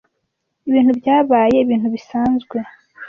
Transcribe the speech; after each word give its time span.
ibintu 0.69 0.91
byabaye 0.99 1.55
ibintu 1.63 1.87
bisanzwe 1.95 2.57